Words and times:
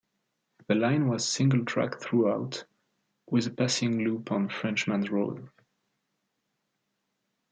The 0.67 0.73
line 0.73 1.09
was 1.09 1.27
single 1.29 1.63
track 1.63 2.01
throughout, 2.01 2.65
with 3.29 3.45
a 3.45 3.51
passing 3.51 3.99
loop 3.99 4.31
on 4.31 4.49
Frenchmans 4.49 5.11
Road. 5.11 5.47